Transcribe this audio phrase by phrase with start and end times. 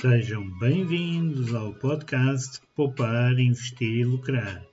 [0.00, 4.64] Sejam bem-vindos ao podcast Poupar, Investir e Lucrar.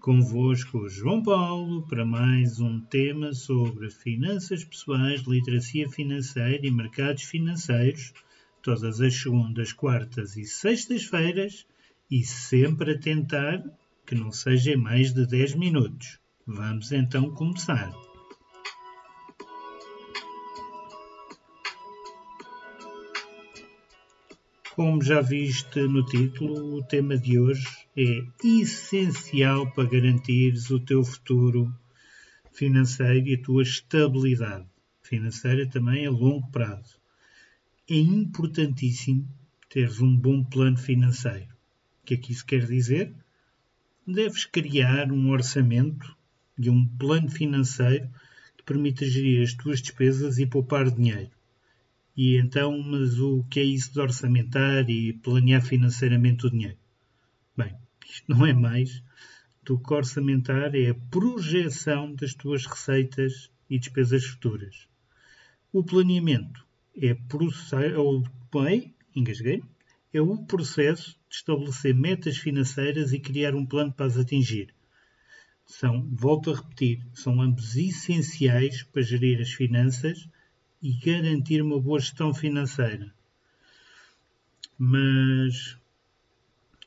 [0.00, 8.12] Convosco João Paulo para mais um tema sobre finanças pessoais, literacia financeira e mercados financeiros,
[8.60, 11.64] todas as segundas, quartas e sextas-feiras
[12.10, 13.62] e sempre a tentar
[14.04, 16.18] que não seja mais de 10 minutos.
[16.44, 18.05] Vamos então começar.
[24.76, 27.66] Como já viste no título, o tema de hoje
[27.96, 31.74] é essencial para garantires o teu futuro
[32.52, 34.66] financeiro e a tua estabilidade
[35.02, 37.00] financeira também a longo prazo.
[37.88, 39.26] É importantíssimo
[39.70, 41.48] teres um bom plano financeiro.
[42.02, 43.14] O que é que isso quer dizer?
[44.06, 46.14] Deves criar um orçamento
[46.58, 48.10] e um plano financeiro
[48.58, 51.30] que permita gerir as tuas despesas e poupar dinheiro.
[52.16, 56.78] E então, mas o que é isso de orçamentar e planear financeiramente o dinheiro?
[57.54, 57.76] Bem,
[58.08, 59.02] isto não é mais
[59.62, 64.88] do que orçamentar é a projeção das tuas receitas e despesas futuras.
[65.72, 66.64] O planeamento
[66.96, 67.14] é,
[68.50, 69.62] bem, engasguei,
[70.10, 74.72] é o processo de estabelecer metas financeiras e criar um plano para as atingir.
[75.66, 80.26] São, volto a repetir, são ambos essenciais para gerir as finanças
[80.82, 83.12] e garantir uma boa gestão financeira.
[84.78, 85.76] Mas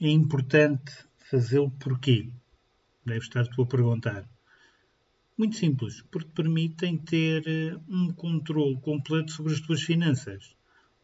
[0.00, 0.92] é importante
[1.30, 2.28] fazê-lo porquê?
[3.04, 4.28] Deve estar tu a perguntar.
[5.36, 10.54] Muito simples, porque permitem ter eh, um controle completo sobre as tuas finanças,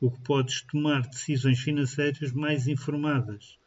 [0.01, 3.59] o que podes tomar decisões financeiras mais informadas.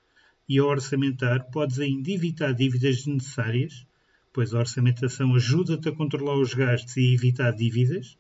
[0.48, 3.86] E ao orçamentar, podes ainda evitar dívidas desnecessárias,
[4.32, 8.18] pois a orçamentação ajuda-te a controlar os gastos e evitar dívidas,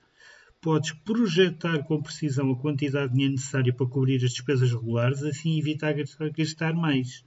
[0.62, 5.58] podes projetar com precisão a quantidade de dinheiro necessária para cobrir as despesas regulares, assim
[5.58, 5.95] evitar
[6.31, 7.26] gastar mais.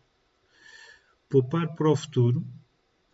[1.28, 2.46] Poupar para o futuro,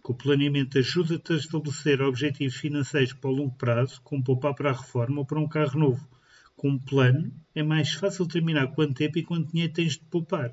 [0.04, 4.70] que o planeamento ajuda-te a estabelecer objetivos financeiros para o longo prazo, como poupar para
[4.70, 6.06] a reforma ou para um carro novo.
[6.54, 10.50] Com um plano, é mais fácil determinar quanto tempo e quanto dinheiro tens de poupar.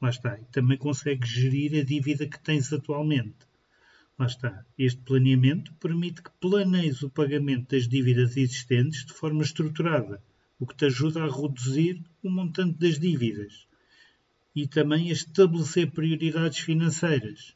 [0.00, 0.38] Lá está.
[0.38, 3.47] E também consegues gerir a dívida que tens atualmente.
[4.18, 4.66] Lá está.
[4.76, 10.20] Este planeamento permite que planeies o pagamento das dívidas existentes de forma estruturada,
[10.58, 13.68] o que te ajuda a reduzir o montante das dívidas
[14.56, 17.54] e também a estabelecer prioridades financeiras,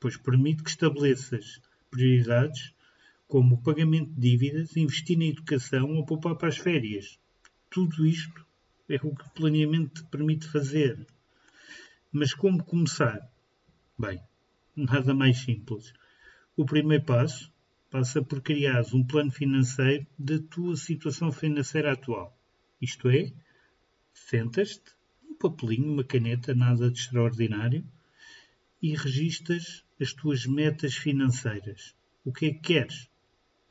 [0.00, 2.74] pois permite que estabeleças prioridades
[3.28, 7.16] como o pagamento de dívidas, investir na educação ou poupar para as férias.
[7.70, 8.44] Tudo isto
[8.88, 11.06] é o que o planeamento te permite fazer.
[12.10, 13.30] Mas como começar?
[13.96, 14.20] Bem,
[14.76, 15.92] nada mais simples.
[16.56, 17.52] O primeiro passo
[17.90, 22.36] passa por criar um plano financeiro da tua situação financeira atual.
[22.80, 23.32] Isto é,
[24.14, 24.92] sentas-te,
[25.28, 27.84] um papelinho, uma caneta, nada de extraordinário,
[28.82, 31.94] e registas as tuas metas financeiras.
[32.24, 33.08] O que é que queres?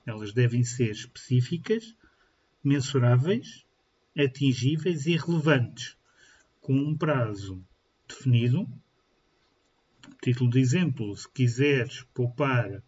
[0.06, 1.96] Elas devem ser específicas,
[2.64, 3.66] mensuráveis,
[4.18, 5.98] atingíveis e relevantes,
[6.60, 7.64] com um prazo
[8.08, 8.68] definido
[10.24, 12.84] Título de exemplo: se quiseres poupar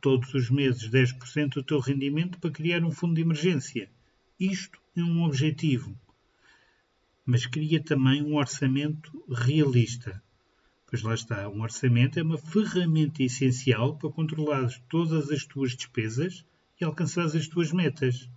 [0.00, 3.90] todos os meses 10% do teu rendimento para criar um fundo de emergência.
[4.38, 5.98] Isto é um objetivo.
[7.26, 10.22] Mas cria também um orçamento realista.
[10.86, 16.44] Pois lá está, um orçamento é uma ferramenta essencial para controlar todas as tuas despesas
[16.80, 18.30] e alcançar as tuas metas.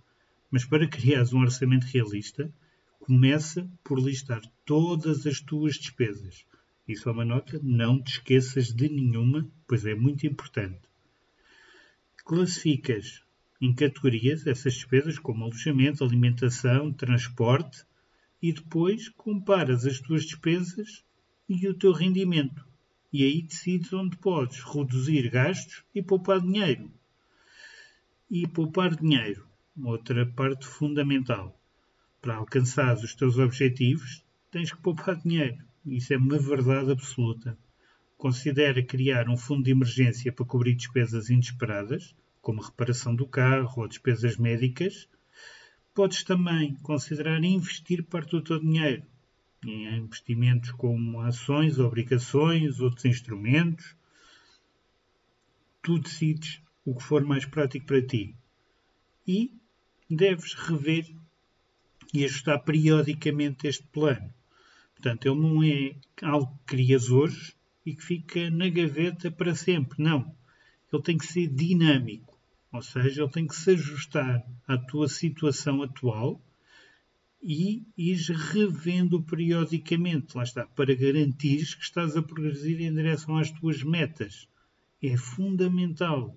[0.50, 2.52] Mas para criar um orçamento realista,
[2.98, 6.44] começa por listar todas as tuas despesas
[6.88, 10.80] isso é uma nota, não te esqueças de nenhuma, pois é muito importante.
[12.24, 13.22] Classificas
[13.60, 17.84] em categorias essas despesas como alojamento, alimentação, transporte
[18.40, 21.04] e depois comparas as tuas despesas
[21.46, 22.66] e o teu rendimento.
[23.12, 26.90] E aí decides onde podes reduzir gastos e poupar dinheiro.
[28.30, 29.46] E poupar dinheiro,
[29.82, 31.58] outra parte fundamental.
[32.20, 35.67] Para alcançar os teus objetivos, tens que poupar dinheiro.
[35.90, 37.58] Isso é uma verdade absoluta.
[38.16, 43.88] Considera criar um fundo de emergência para cobrir despesas inesperadas, como reparação do carro ou
[43.88, 45.08] despesas médicas.
[45.94, 49.02] Podes também considerar investir parte do teu dinheiro
[49.64, 53.96] em investimentos como ações, obrigações, outros instrumentos.
[55.82, 58.34] Tu decides o que for mais prático para ti.
[59.26, 59.52] E
[60.08, 61.06] deves rever
[62.12, 64.32] e ajustar periodicamente este plano.
[65.00, 67.54] Portanto, ele não é algo que crias hoje
[67.86, 70.02] e que fica na gaveta para sempre.
[70.02, 70.34] Não.
[70.92, 72.36] Ele tem que ser dinâmico.
[72.72, 76.42] Ou seja, ele tem que se ajustar à tua situação atual
[77.40, 83.52] e ires revendo periodicamente, lá está, para garantir que estás a progredir em direção às
[83.52, 84.48] tuas metas.
[85.00, 86.36] É fundamental.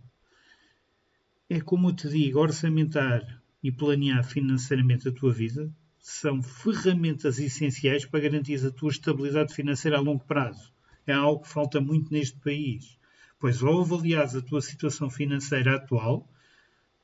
[1.50, 8.06] É como eu te digo, orçamentar e planear financeiramente a tua vida são ferramentas essenciais
[8.06, 10.74] para garantir a tua estabilidade financeira a longo prazo.
[11.06, 12.98] É algo que falta muito neste país.
[13.40, 16.28] Pois ao avaliares a tua situação financeira atual,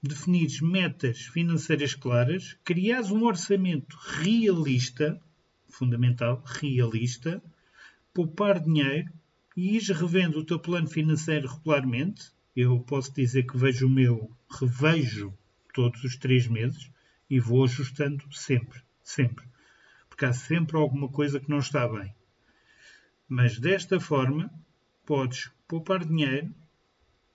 [0.02, 5.22] definires metas financeiras claras, criares um orçamento realista,
[5.70, 7.42] fundamental, realista,
[8.12, 9.12] poupar dinheiro
[9.56, 12.32] e ires revendo o teu plano financeiro regularmente.
[12.56, 15.32] Eu posso dizer que vejo o meu, revejo
[15.72, 16.92] todos os três meses
[17.30, 18.87] e vou ajustando sempre.
[19.08, 19.46] Sempre.
[20.10, 22.14] Porque há sempre alguma coisa que não está bem.
[23.26, 24.52] Mas desta forma,
[25.06, 26.54] podes poupar dinheiro,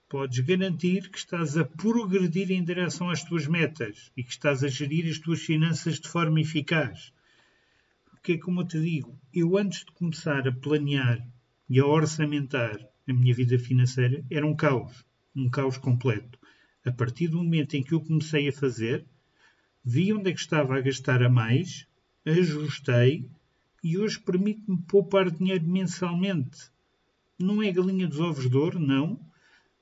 [0.07, 4.67] podes garantir que estás a progredir em direção às tuas metas e que estás a
[4.67, 7.11] gerir as tuas finanças de forma eficaz.
[8.05, 11.27] Porque, como eu te digo, eu antes de começar a planear
[11.67, 12.77] e a orçamentar
[13.09, 15.03] a minha vida financeira, era um caos.
[15.35, 16.37] Um caos completo.
[16.85, 19.07] A partir do momento em que eu comecei a fazer,
[19.83, 21.85] vi onde é que estava a gastar a mais,
[22.25, 23.29] ajustei
[23.83, 26.71] e hoje permite-me poupar dinheiro mensalmente.
[27.37, 29.19] Não é galinha dos ovos de ouro, não.